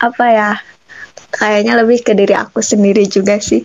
[0.00, 0.52] apa ya
[1.28, 3.60] kayaknya lebih ke diri aku sendiri juga sih.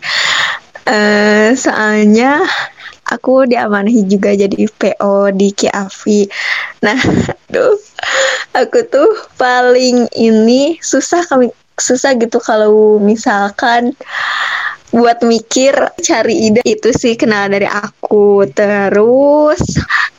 [0.84, 2.44] Uh, soalnya
[3.08, 6.28] aku diamanahi juga jadi PO di Kiafi
[6.84, 7.00] nah
[7.48, 7.80] aduh
[8.60, 9.08] aku tuh
[9.40, 11.48] paling ini susah kami
[11.80, 13.96] susah gitu kalau misalkan
[14.92, 15.74] buat mikir
[16.04, 16.62] cari ide.
[16.68, 18.46] Itu sih kenal dari aku.
[18.52, 19.62] Terus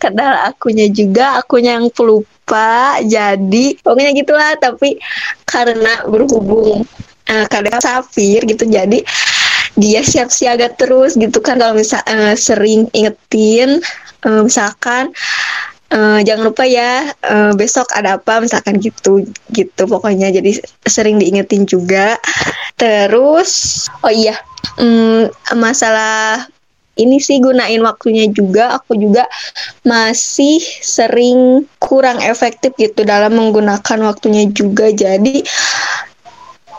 [0.00, 1.38] kenal akunya juga.
[1.40, 2.98] Akunya yang pelupa.
[3.04, 4.52] Jadi pokoknya gitulah.
[4.58, 4.98] Tapi
[5.44, 6.88] karena berhubung
[7.28, 9.04] uh, kadang safir gitu jadi
[9.72, 11.60] dia siap siaga terus gitu kan.
[11.60, 13.80] Kalau misal uh, sering ingetin
[14.24, 15.12] uh, misalkan
[15.92, 20.32] Uh, jangan lupa ya uh, besok ada apa misalkan gitu gitu pokoknya.
[20.32, 20.56] Jadi
[20.88, 22.16] sering diingetin juga.
[22.80, 24.40] Terus oh iya
[24.80, 26.48] um, masalah
[26.96, 28.80] ini sih gunain waktunya juga.
[28.80, 29.28] Aku juga
[29.84, 34.88] masih sering kurang efektif gitu dalam menggunakan waktunya juga.
[34.88, 35.44] Jadi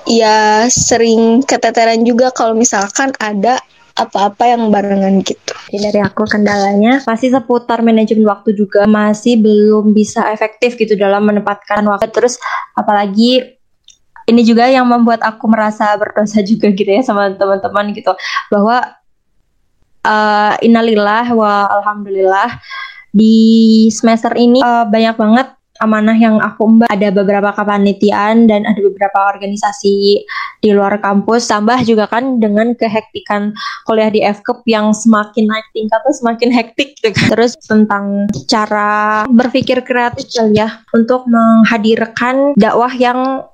[0.09, 3.61] ya sering keteteran juga kalau misalkan ada
[3.93, 5.53] apa-apa yang barengan gitu.
[5.69, 11.29] Jadi dari aku kendalanya masih seputar manajemen waktu juga masih belum bisa efektif gitu dalam
[11.29, 12.09] menempatkan waktu.
[12.09, 12.41] Terus
[12.73, 13.53] apalagi
[14.27, 18.15] ini juga yang membuat aku merasa berdosa juga gitu ya sama teman-teman gitu
[18.49, 18.81] bahwa
[20.07, 22.59] uh, innalillah wa alhamdulillah
[23.13, 25.47] di semester ini uh, banyak banget
[25.81, 30.21] amanah yang aku emban ada beberapa kepanitiaan dan ada beberapa organisasi
[30.61, 31.49] di luar kampus.
[31.49, 33.55] Tambah juga kan dengan kehektikan
[33.89, 37.27] kuliah di FKUP yang semakin naik tingkat tuh semakin hektik gitu kan.
[37.33, 40.85] terus tentang cara berpikir kreatif ya.
[40.93, 43.49] Untuk menghadirkan dakwah yang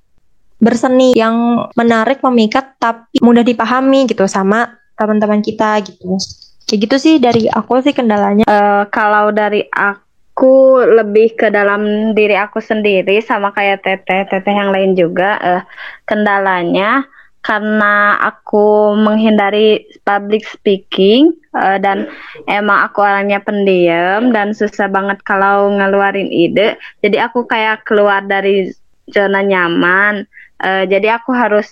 [0.59, 6.19] berseni yang menarik memikat tapi mudah dipahami gitu sama teman-teman kita gitu.
[6.67, 8.43] Kayak gitu sih dari aku sih kendalanya.
[8.45, 10.08] Uh, kalau dari aku
[10.39, 14.23] aku lebih ke dalam diri aku sendiri sama kayak teteh.
[14.23, 15.63] Teteh yang lain juga uh,
[16.07, 17.03] kendalanya
[17.43, 22.07] karena aku menghindari public speaking uh, dan
[22.47, 26.79] emang aku orangnya pendiam dan susah banget kalau ngeluarin ide.
[27.03, 28.71] Jadi aku kayak keluar dari
[29.11, 30.23] zona nyaman.
[30.55, 31.67] Uh, jadi aku harus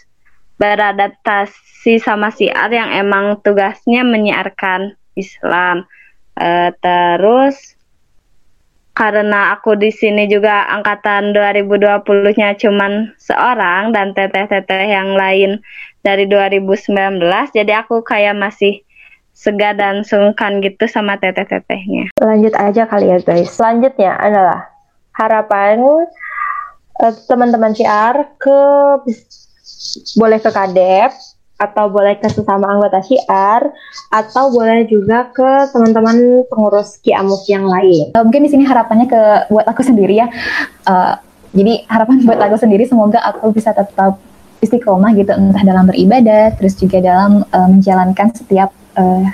[0.60, 5.88] beradaptasi sama siar yang emang tugasnya menyiarkan Islam.
[6.36, 7.77] Uh, terus
[8.98, 15.62] karena aku di sini juga angkatan 2020-nya cuman seorang dan teteh-teteh yang lain
[16.02, 17.22] dari 2019
[17.54, 18.82] jadi aku kayak masih
[19.38, 22.10] segar dan sungkan gitu sama teteh-tetehnya.
[22.18, 23.54] Lanjut aja kali ya guys.
[23.54, 24.66] Selanjutnya adalah
[25.14, 25.78] harapan
[26.98, 28.60] uh, teman-teman CR ke
[30.18, 31.14] boleh ke kadep
[31.58, 33.74] atau boleh ke sesama anggota syiar
[34.14, 38.14] atau boleh juga ke teman-teman pengurus kiamuk yang lain.
[38.14, 40.30] Uh, mungkin di sini harapannya ke buat aku sendiri ya.
[40.86, 41.18] Uh,
[41.58, 44.22] jadi harapan buat aku sendiri semoga aku bisa tetap
[44.62, 49.26] istiqomah gitu entah dalam beribadah terus juga dalam uh, menjalankan setiap uh,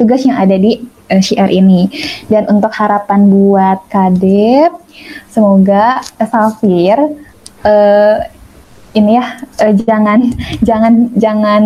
[0.00, 0.80] tugas yang ada di
[1.12, 1.92] uh, syiar ini.
[2.32, 4.72] Dan untuk harapan buat Kadep
[5.28, 6.96] semoga Safir
[7.64, 8.16] uh,
[8.92, 9.24] ini ya
[9.64, 10.20] uh, jangan
[10.60, 11.62] jangan jangan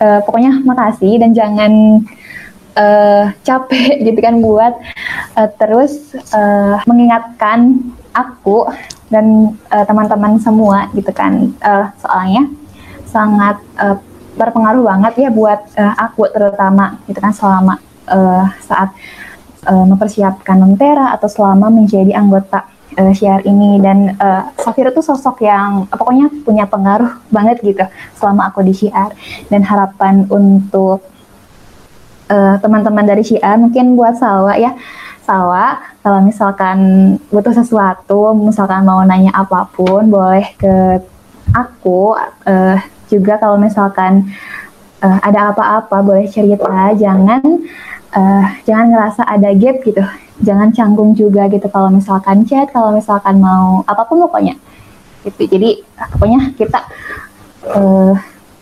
[0.00, 1.72] uh, pokoknya makasih dan jangan
[2.76, 4.74] uh, capek gitu kan buat
[5.36, 7.78] uh, terus uh, mengingatkan
[8.10, 8.66] aku
[9.10, 11.50] dan teman-teman uh, semua gitu kan.
[11.58, 12.46] Uh, soalnya
[13.10, 13.98] sangat uh,
[14.38, 17.74] berpengaruh banget ya buat uh, aku terutama gitu kan selama
[18.06, 18.94] uh, saat
[19.66, 22.64] uh, mempersiapkan Nontera atau selama menjadi anggota
[22.98, 23.78] uh, syiar ini.
[23.78, 27.84] Dan uh, Safira tuh sosok yang pokoknya punya pengaruh banget gitu
[28.18, 29.12] selama aku di syiar
[29.52, 31.04] dan harapan untuk
[32.30, 34.74] teman-teman uh, dari syiar mungkin buat Salwa ya.
[35.26, 36.78] Salwa kalau misalkan
[37.30, 41.02] butuh sesuatu misalkan mau nanya apa pun boleh ke
[41.50, 42.14] aku
[42.46, 42.78] uh,
[43.10, 44.30] juga kalau misalkan
[45.02, 46.94] uh, ada apa-apa boleh cerita.
[46.94, 47.42] Jangan
[48.14, 50.02] uh, jangan ngerasa ada gap gitu
[50.40, 54.56] jangan canggung juga gitu kalau misalkan chat kalau misalkan mau apa pun pokoknya.
[55.24, 55.46] Gitu.
[55.46, 55.84] Jadi
[56.16, 56.80] pokoknya kita
[57.76, 58.14] uh,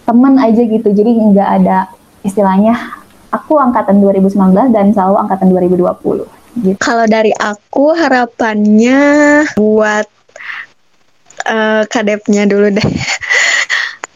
[0.06, 0.88] teman aja gitu.
[0.90, 1.86] Jadi nggak ada
[2.26, 2.98] istilahnya
[3.32, 6.24] aku angkatan 2019 dan selalu angkatan 2020
[6.64, 6.78] gitu.
[6.80, 9.00] kalau dari aku harapannya
[9.54, 10.06] buat
[11.44, 12.90] uh, kadepnya dulu deh.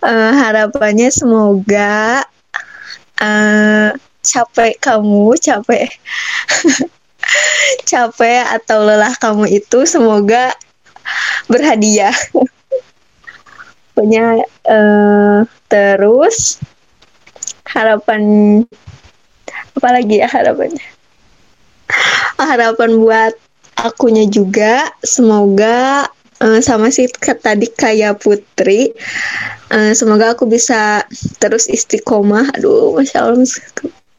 [0.03, 2.25] Uh, harapannya semoga
[3.21, 3.91] uh,
[4.23, 5.91] capek kamu capek
[7.91, 10.53] capek atau lelah kamu itu semoga
[11.47, 12.15] berhadiah.
[13.97, 16.57] Punya uh, terus
[17.69, 18.23] harapan
[19.77, 20.87] apa lagi ya harapannya?
[22.41, 23.35] Harapan buat
[23.77, 26.09] akunya juga semoga
[26.41, 28.93] uh, sama si tadi kayak Putri
[29.73, 31.05] uh, semoga aku bisa
[31.41, 32.53] terus istiqomah.
[32.57, 33.47] Aduh masya Allah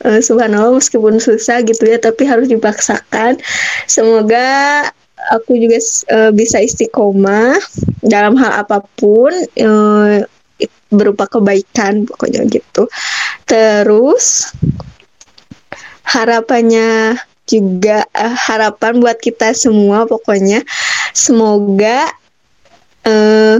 [0.04, 3.40] uh, subhanallah meskipun susah gitu ya tapi harus dipaksakan.
[3.88, 4.88] Semoga
[5.32, 5.80] aku juga
[6.12, 7.60] uh, bisa istiqomah
[8.04, 9.32] dalam hal apa pun
[9.64, 10.24] uh,
[10.94, 12.86] berupa kebaikan pokoknya gitu.
[13.48, 14.54] Terus
[16.06, 20.64] harapannya juga uh, harapan buat kita semua pokoknya
[21.12, 22.08] semoga
[23.04, 23.60] uh,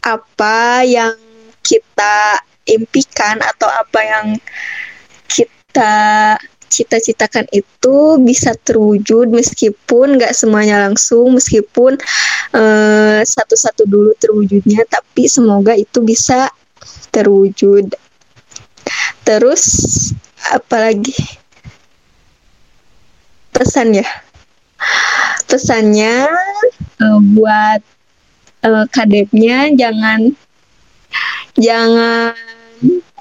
[0.00, 1.14] apa yang
[1.60, 4.26] kita impikan atau apa yang
[5.30, 6.36] kita
[6.70, 11.98] cita-citakan itu bisa terwujud meskipun nggak semuanya langsung meskipun
[12.50, 16.50] satu satu-satu dulu terwujudnya tapi semoga itu bisa
[17.10, 17.90] terwujud.
[19.26, 19.64] Terus
[20.50, 21.14] apalagi
[23.90, 24.08] ya?
[25.50, 26.30] Pesannya
[27.02, 27.82] uh, buat
[28.64, 30.32] uh, kadepnya jangan
[31.58, 32.32] jangan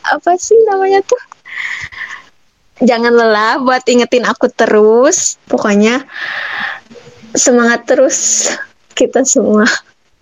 [0.06, 1.20] apa sih namanya tuh
[2.84, 5.40] jangan lelah buat ingetin aku terus.
[5.48, 6.08] Pokoknya
[7.36, 8.50] semangat terus
[8.96, 9.68] kita semua.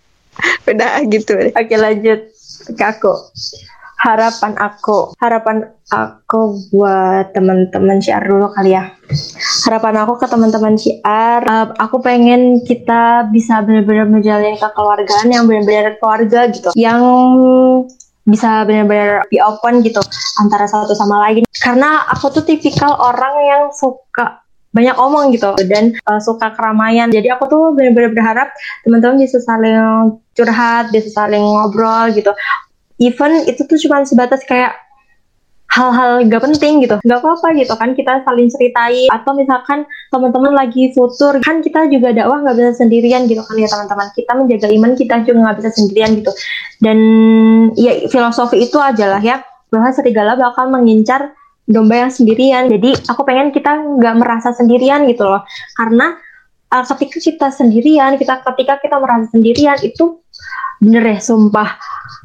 [0.69, 1.53] Udah gitu.
[1.53, 2.29] Oke lanjut
[2.75, 3.13] ke aku.
[3.97, 8.93] Harapan aku, harapan aku buat teman-teman syiar dulu kali ya.
[9.65, 15.97] Harapan aku ke teman-teman syiar, uh, aku pengen kita bisa benar-benar menjalin kekeluargaan yang benar-benar
[15.97, 17.01] keluarga gitu, yang
[18.27, 20.03] bisa benar-benar be open gitu
[20.43, 21.47] antara satu sama lain.
[21.63, 24.43] Karena aku tuh tipikal orang yang suka
[24.75, 27.09] banyak omong gitu dan uh, suka keramaian.
[27.09, 28.47] Jadi aku tuh benar-benar berharap
[28.83, 32.29] teman-teman bisa saling curhat bisa saling ngobrol gitu.
[33.01, 34.75] Even itu tuh cuma sebatas kayak
[35.67, 36.95] hal-hal gak penting gitu.
[37.03, 39.07] Gak apa-apa gitu kan kita saling ceritain.
[39.11, 43.69] Atau misalkan teman-teman lagi futur kan kita juga dakwah nggak bisa sendirian gitu kan ya
[43.69, 44.07] teman-teman.
[44.15, 46.31] Kita menjaga iman kita juga nggak bisa sendirian gitu.
[46.79, 46.97] Dan
[47.75, 51.35] ya filosofi itu adalah ya bahwa serigala bakal mengincar
[51.67, 52.71] domba yang sendirian.
[52.71, 55.43] Jadi aku pengen kita nggak merasa sendirian gitu loh.
[55.75, 56.15] Karena
[56.71, 60.23] uh, ketika kita sendirian kita ketika kita merasa sendirian itu
[60.79, 61.75] bener ya sumpah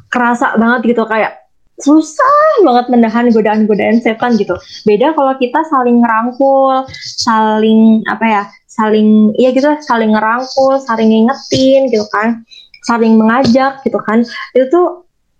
[0.07, 1.03] kerasa banget gitu.
[1.03, 1.42] Kayak
[1.81, 4.53] susah banget menahan godaan-godaan setan gitu.
[4.85, 6.85] Beda kalau kita saling ngerangkul,
[7.17, 12.45] saling apa ya, saling iya gitu, saling ngerangkul, saling ngingetin gitu kan,
[12.85, 14.21] saling mengajak gitu kan.
[14.53, 14.87] Itu tuh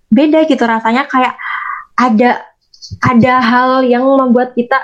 [0.09, 1.37] beda gitu rasanya kayak
[1.97, 2.41] ada
[3.05, 4.81] ada hal yang membuat kita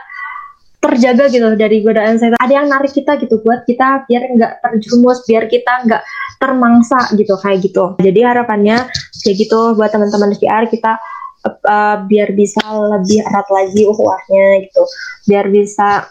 [0.79, 2.39] terjaga gitu dari godaan setan.
[2.39, 6.01] Ada yang narik kita gitu buat kita biar nggak terjerumus, biar kita nggak
[6.39, 7.99] termangsa gitu kayak gitu.
[7.99, 8.87] Jadi harapannya
[9.25, 10.95] kayak gitu buat teman-teman PR kita
[11.45, 14.83] uh, biar bisa lebih erat lagi ukhuwahnya gitu.
[15.27, 16.07] Biar bisa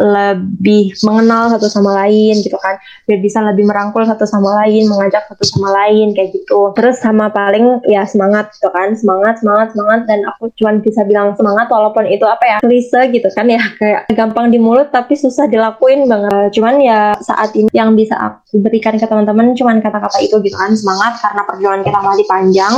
[0.00, 2.80] lebih mengenal satu sama lain gitu kan.
[3.04, 6.72] Biar bisa lebih merangkul satu sama lain mengajak satu sama lain kayak gitu.
[6.72, 8.96] Terus sama paling ya semangat gitu kan.
[8.96, 10.00] Semangat semangat semangat.
[10.08, 13.60] Dan aku cuma bisa bilang semangat walaupun itu apa ya klise gitu kan ya.
[13.80, 16.56] Kayak gampang di mulut tapi susah dilakuin banget.
[16.56, 20.72] Cuman ya saat ini yang bisa aku berikan ke teman-teman cuman kata-kata itu gitu kan.
[20.72, 22.74] Semangat karena perjuangan kita masih panjang.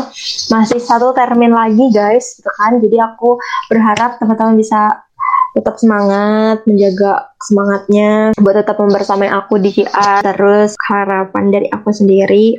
[0.50, 2.82] Masih satu termin lagi guys gitu kan.
[2.82, 3.38] Jadi aku
[3.70, 5.03] berharap teman-teman bisa
[5.54, 10.20] tetap semangat, menjaga semangatnya buat tetap membersamai aku di GR.
[10.26, 12.58] Terus harapan dari aku sendiri,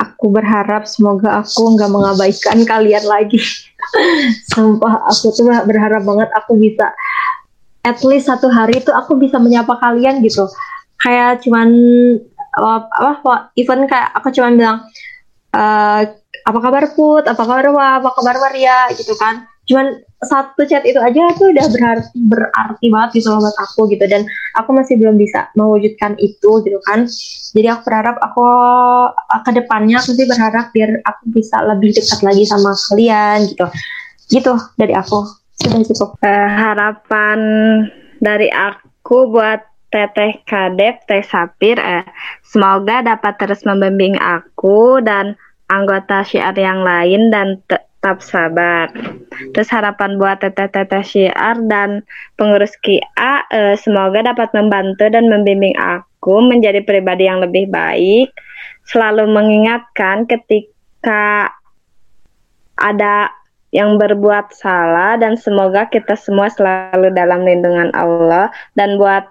[0.00, 3.36] aku berharap semoga aku nggak mengabaikan kalian lagi.
[4.50, 6.88] Sumpah aku tuh berharap banget aku bisa
[7.84, 10.48] at least satu hari itu aku bisa menyapa kalian gitu.
[11.04, 11.68] Kayak cuman
[12.56, 14.78] apa, apa even kayak aku cuman bilang
[15.52, 16.00] uh,
[16.48, 17.28] apa kabar Put?
[17.28, 18.88] Apa kabar Wah apa kabar Maria?
[18.96, 23.88] gitu kan cuman satu chat itu aja tuh udah berarti, berarti banget gitu loh aku
[23.88, 24.04] gitu.
[24.04, 27.08] Dan aku masih belum bisa mewujudkan itu gitu kan.
[27.56, 28.44] Jadi aku berharap aku
[29.48, 33.66] ke depannya aku sih berharap biar aku bisa lebih dekat lagi sama kalian gitu.
[34.28, 35.24] Gitu dari aku.
[35.58, 36.10] Sudah cukup.
[36.20, 37.38] Uh, harapan
[38.20, 42.00] dari aku buat Teteh Kadep, Teh Sapir, eh,
[42.40, 45.36] semoga dapat terus membimbing aku dan
[45.68, 47.60] anggota syiar yang lain dan
[48.02, 48.90] tetap sabar.
[49.54, 52.02] Terus harapan buat teteh-teteh syiar dan
[52.34, 58.34] pengurus KIA eh, semoga dapat membantu dan membimbing aku menjadi pribadi yang lebih baik,
[58.90, 61.54] selalu mengingatkan ketika
[62.74, 63.30] ada
[63.70, 69.30] yang berbuat salah dan semoga kita semua selalu dalam lindungan Allah dan buat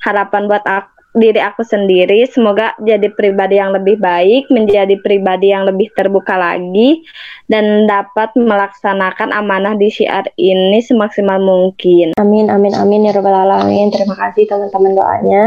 [0.00, 5.64] harapan buat aku diri aku sendiri semoga jadi pribadi yang lebih baik, menjadi pribadi yang
[5.64, 7.02] lebih terbuka lagi
[7.48, 12.12] dan dapat melaksanakan amanah di syiar ini semaksimal mungkin.
[12.20, 13.88] Amin amin amin ya robbal alamin.
[13.88, 15.44] Terima kasih teman-teman doanya.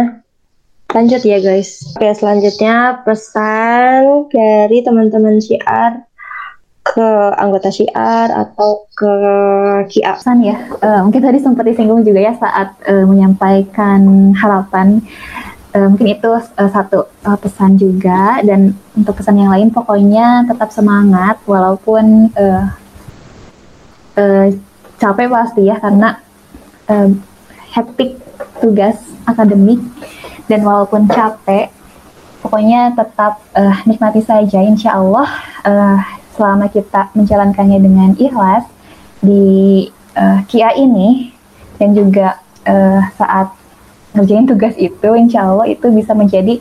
[0.90, 1.86] Lanjut ya guys.
[1.94, 6.10] Oke, selanjutnya pesan dari teman-teman syiar
[6.82, 9.14] ke anggota syiar atau ke
[9.94, 10.18] KIA.
[10.18, 14.98] Pesan ya, uh, mungkin tadi sempat disinggung juga ya saat uh, menyampaikan harapan
[15.76, 18.42] uh, mungkin itu uh, satu uh, pesan juga.
[18.42, 22.66] Dan untuk pesan yang lain pokoknya tetap semangat walaupun uh,
[24.18, 24.48] uh,
[25.00, 26.20] capek pasti ya karena
[26.90, 27.10] uh,
[27.76, 28.18] hektik
[28.62, 29.82] tugas akademik.
[30.50, 31.70] Dan walaupun capek
[32.42, 35.30] pokoknya tetap uh, nikmati saja insya Allah
[35.68, 36.00] uh,
[36.34, 38.64] selama kita menjalankannya dengan ikhlas
[39.20, 41.36] di uh, KIA ini
[41.76, 43.59] dan juga uh, saat
[44.14, 46.58] ngerjain tugas itu insya Allah itu bisa menjadi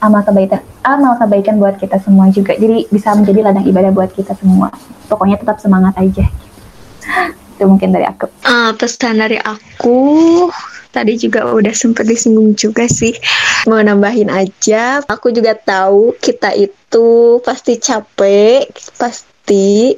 [0.00, 2.56] amal kebaikan amal kebaikan buat kita semua juga.
[2.56, 4.72] Jadi bisa menjadi ladang ibadah buat kita semua.
[5.08, 6.24] Pokoknya tetap semangat aja.
[7.56, 8.28] Itu mungkin dari aku.
[8.48, 10.48] Uh, pesan dari aku
[10.90, 13.14] tadi juga udah sempat disinggung juga sih.
[13.70, 18.66] Mau nambahin aja aku juga tahu kita itu pasti capek
[18.98, 19.94] pasti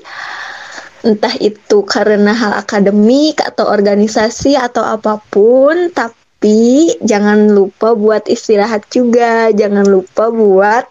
[1.03, 8.27] entah itu karena hal akademik atau organisasi atau apa pun tapi tapi jangan lupa buat
[8.27, 9.55] istirahat juga.
[9.55, 10.91] Jangan lupa buat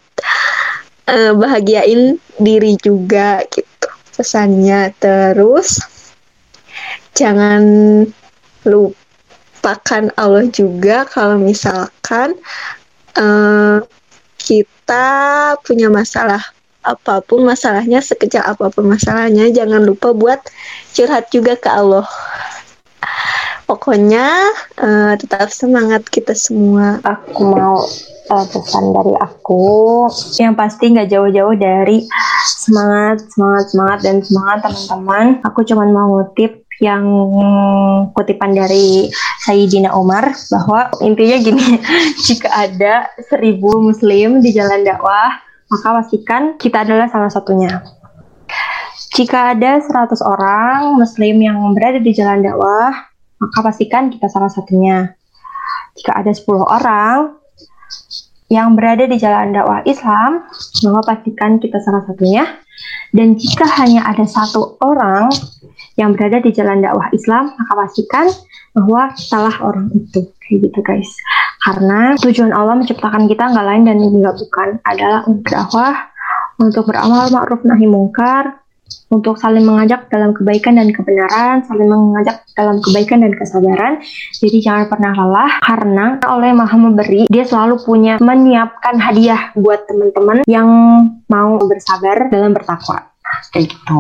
[1.12, 3.92] uh, bahagiain diri juga gitu.
[4.16, 4.96] Pesannya.
[5.04, 5.76] Terus
[7.20, 7.64] jangan
[8.64, 12.32] lupakan Allah juga kalau misalkan
[13.20, 13.84] uh,
[14.40, 15.08] kita
[15.68, 16.40] punya masalah
[16.80, 20.40] apa pun masalahnya sekecil apa pun masalahnya jangan lupa buat
[20.96, 22.08] curhat juga ke Allah
[23.72, 24.28] pokoknya
[24.84, 27.00] uh, tetap semangat kita semua.
[27.08, 27.80] Aku mau
[28.28, 29.64] uh, pesan dari aku
[30.36, 32.04] yang pasti nggak jauh-jauh dari
[32.60, 35.26] semangat, semangat, semangat dan semangat teman-teman.
[35.48, 37.06] Aku cuma mau ngutip yang
[38.12, 39.08] kutipan dari
[39.48, 41.80] Sayyidina Umar bahwa intinya gini,
[42.28, 45.40] jika ada seribu muslim di jalan dakwah,
[45.72, 47.80] maka pastikan kita adalah salah satunya.
[49.12, 53.11] Jika ada 100 orang muslim yang berada di jalan dakwah,
[53.42, 55.18] maka pastikan kita salah satunya.
[55.98, 57.42] Jika ada 10 orang
[58.54, 60.46] yang berada di jalan dakwah Islam,
[60.86, 62.46] maka pastikan kita salah satunya.
[63.12, 65.28] Dan jika hanya ada satu orang
[66.00, 68.30] yang berada di jalan dakwah Islam, maka pastikan
[68.78, 70.32] bahwa salah orang itu.
[70.46, 71.12] Kayak gitu guys.
[71.66, 75.96] Karena tujuan Allah menciptakan kita nggak lain dan nggak bukan adalah untuk dakwah,
[76.62, 78.61] untuk beramal ma'ruf nahi mungkar,
[79.12, 83.94] untuk saling mengajak dalam kebaikan dan kebenaran, saling mengajak dalam kebaikan dan kesabaran.
[84.40, 90.48] Jadi jangan pernah lelah karena oleh Maha Memberi, dia selalu punya menyiapkan hadiah buat teman-teman
[90.48, 90.68] yang
[91.28, 93.12] mau bersabar dalam bertakwa.
[93.52, 94.00] Kayak gitu.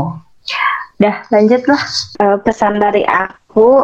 [1.01, 1.81] Dah, lanjutlah.
[2.21, 3.83] Uh, pesan dari aku,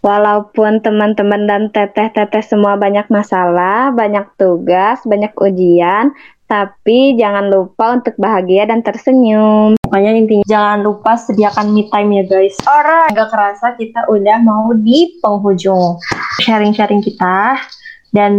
[0.00, 6.14] walaupun teman-teman dan teteh-teteh semua banyak masalah, banyak tugas, banyak ujian,
[6.48, 9.76] tapi jangan lupa untuk bahagia dan tersenyum.
[9.84, 12.56] Pokoknya intinya jangan lupa sediakan me time ya guys.
[12.64, 16.00] Orang Gak kerasa kita udah mau di penghujung
[16.40, 17.60] sharing-sharing kita.
[18.08, 18.32] Dan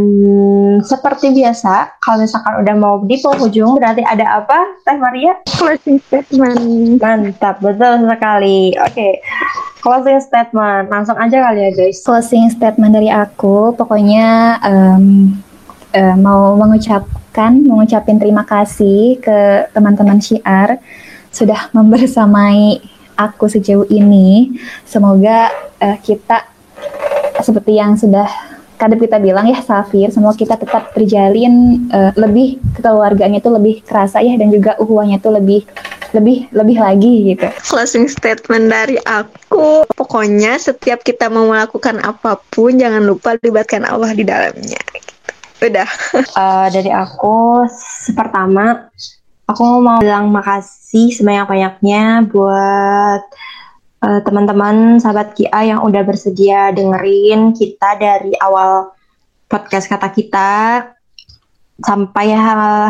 [0.82, 5.38] seperti biasa, kalau misalkan udah mau di penghujung, berarti ada apa, Teh Maria?
[5.46, 6.98] Closing statement.
[6.98, 8.74] Mantap, betul sekali.
[8.82, 9.14] Oke, okay.
[9.86, 10.90] closing statement.
[10.90, 12.02] Langsung aja kali ya guys.
[12.02, 15.38] Closing statement dari aku, pokoknya um,
[15.94, 16.58] uh, mau
[17.30, 20.82] mengucapkan, mengucapin terima kasih ke teman-teman Syiar
[21.30, 22.82] sudah membersamai
[23.14, 24.58] aku sejauh ini.
[24.82, 26.50] Semoga uh, kita
[27.46, 28.26] seperti yang sudah
[28.82, 34.26] kadang kita bilang ya Safir, semoga kita tetap terjalin uh, lebih kekeluarganya itu lebih kerasa
[34.26, 35.62] ya dan juga uhuahnya itu lebih
[36.10, 37.46] lebih lebih lagi gitu.
[37.62, 44.10] Closing statement dari aku, pokoknya setiap kita mau melakukan apa pun jangan lupa libatkan Allah
[44.18, 44.82] di dalamnya.
[45.60, 45.90] Udah.
[46.40, 47.68] Uh, dari aku
[48.16, 48.88] pertama
[49.44, 53.22] aku mau bilang makasih sebanyak-banyaknya buat
[54.06, 58.96] uh, teman-teman sahabat Kia yang udah bersedia dengerin kita dari awal
[59.52, 60.52] podcast kata kita
[61.84, 62.36] sampai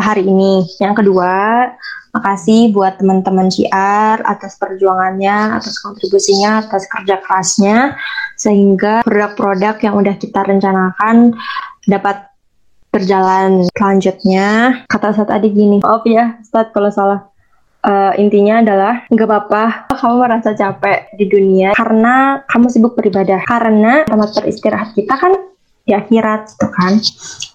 [0.02, 0.66] hari ini.
[0.78, 1.66] Yang kedua,
[2.14, 7.94] makasih buat teman-teman Syiar atas perjuangannya, atas kontribusinya, atas kerja kerasnya,
[8.34, 11.34] sehingga produk-produk yang udah kita rencanakan
[11.86, 12.29] dapat
[12.90, 14.82] berjalan selanjutnya.
[14.90, 17.20] Kata saat tadi gini, maaf ya Ustaz kalau salah.
[17.80, 19.64] Uh, intinya adalah nggak apa-apa.
[19.96, 23.40] Kamu merasa capek di dunia karena kamu sibuk beribadah.
[23.48, 25.32] Karena tempat beristirahat kita kan
[25.88, 26.92] di akhirat gitu kan.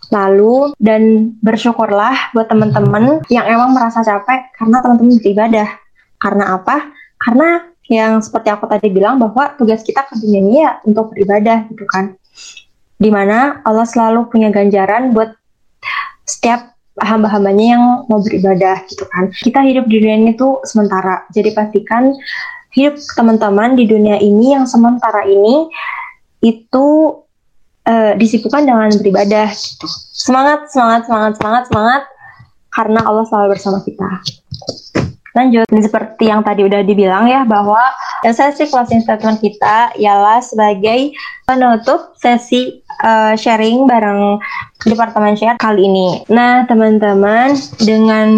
[0.10, 5.70] Lalu dan bersyukurlah buat teman-teman yang emang merasa capek karena teman-teman beribadah.
[6.18, 6.90] Karena apa?
[7.22, 11.70] Karena yang seperti aku tadi bilang bahwa tugas kita ke dunia ini ya untuk beribadah
[11.70, 12.18] gitu kan
[12.96, 15.36] di mana Allah selalu punya ganjaran buat
[16.26, 19.28] setiap hamba-hambanya yang mau beribadah gitu kan.
[19.32, 21.28] Kita hidup di dunia ini tuh sementara.
[21.36, 22.16] Jadi pastikan
[22.72, 25.68] hidup teman-teman di dunia ini yang sementara ini
[26.40, 27.20] itu
[27.88, 29.88] uh, disibukkan dengan beribadah gitu.
[30.16, 32.04] Semangat, semangat, semangat, semangat, semangat
[32.72, 34.08] karena Allah selalu bersama kita.
[35.36, 37.80] Lanjut, dan seperti yang tadi udah dibilang ya bahwa
[38.24, 41.12] sesi closing statement kita ialah sebagai
[41.44, 44.40] penutup sesi uh, sharing bareng
[44.86, 46.24] Departemen Share kali ini.
[46.30, 48.30] Nah, teman-teman, dengan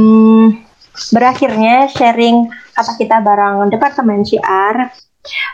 [1.13, 4.89] berakhirnya sharing kata kita bareng Departemen Share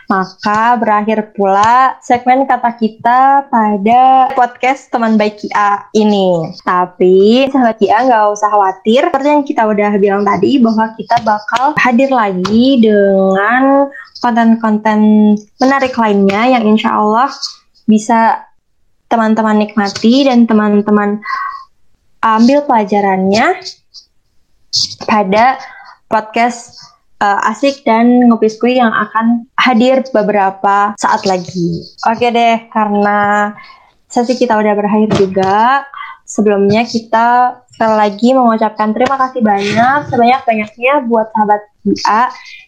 [0.06, 6.54] maka berakhir pula segmen kata kita pada podcast teman baik Kia ini.
[6.62, 9.02] Tapi sahabat Kia nggak usah khawatir.
[9.10, 13.90] Seperti yang kita udah bilang tadi bahwa kita bakal hadir lagi dengan
[14.22, 15.00] konten-konten
[15.60, 17.28] menarik lainnya yang insya Allah
[17.84, 18.43] bisa
[19.14, 21.22] teman-teman nikmati dan teman-teman
[22.18, 23.62] ambil pelajarannya
[25.06, 25.62] pada
[26.10, 26.74] podcast
[27.22, 31.86] uh, asik dan ngopi skui yang akan hadir beberapa saat lagi.
[32.10, 33.54] Oke deh, karena
[34.10, 35.86] sesi kita udah berakhir juga.
[36.26, 42.22] Sebelumnya kita sekali lagi mengucapkan terima kasih banyak sebanyak-banyaknya buat sahabat BA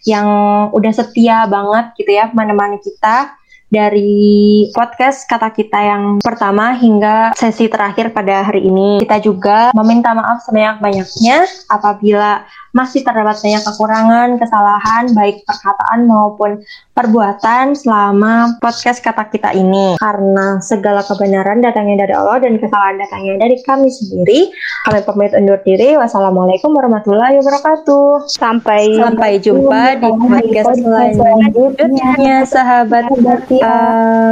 [0.05, 0.29] yang
[0.77, 3.33] udah setia banget gitu ya menemani kita
[3.67, 9.03] dari podcast kata kita yang pertama hingga sesi terakhir pada hari ini.
[9.03, 12.47] Kita juga meminta maaf sebanyak-banyaknya apabila
[12.77, 16.61] masih terdapat banyak kekurangan, kesalahan, baik perkataan maupun
[16.93, 19.97] perbuatan selama podcast kata kita ini.
[19.97, 24.53] Karena segala kebenaran datangnya dari Allah dan kesalahan datangnya dari kami sendiri.
[24.85, 25.97] Kami pamit undur diri.
[25.97, 28.29] Wassalamualaikum warahmatullahi wabarakatuh.
[28.29, 33.09] Sampai sampai jumpa di podcast selanjutnya, sahabat.
[33.57, 34.29] Uh,